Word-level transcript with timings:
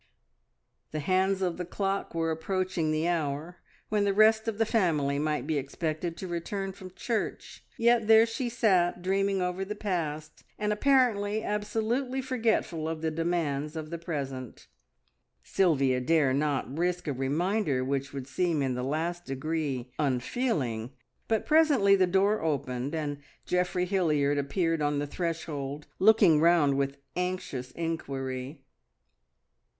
The 0.89 0.99
hands 0.99 1.43
of 1.43 1.57
the 1.57 1.63
clock 1.63 2.15
were 2.15 2.31
approaching 2.31 2.89
the 2.89 3.07
hour 3.07 3.57
when 3.89 4.03
the 4.03 4.15
rest 4.15 4.47
of 4.47 4.57
the 4.57 4.65
family 4.65 5.19
might 5.19 5.45
be 5.45 5.59
expected 5.59 6.17
to 6.17 6.27
return 6.27 6.71
from 6.71 6.95
church, 6.95 7.63
yet 7.77 8.07
there 8.07 8.25
she 8.25 8.49
sat 8.49 9.03
dreaming 9.03 9.43
over 9.43 9.63
the 9.63 9.75
past, 9.75 10.43
and 10.57 10.73
apparently 10.73 11.43
absolutely 11.43 12.19
forgetful 12.19 12.89
of 12.89 13.01
the 13.03 13.11
demands 13.11 13.75
of 13.75 13.91
the 13.91 13.99
present. 13.99 14.65
Sylvia 15.43 15.99
dare 16.01 16.33
not 16.33 16.75
risk 16.75 17.07
a 17.07 17.13
reminder 17.13 17.85
which 17.85 18.11
would 18.11 18.25
seem 18.25 18.63
in 18.63 18.73
the 18.73 18.81
last 18.81 19.27
degree 19.27 19.91
unfeeling, 19.99 20.93
but 21.27 21.45
presently 21.45 21.95
the 21.95 22.07
door 22.07 22.41
opened, 22.41 22.95
and 22.95 23.19
Geoffrey 23.45 23.85
Hilliard 23.85 24.39
appeared 24.39 24.81
on 24.81 24.97
the 24.97 25.05
threshold, 25.05 25.85
looking 25.99 26.39
round 26.41 26.75
with 26.75 26.97
anxious 27.15 27.69
inquiry. 27.73 28.65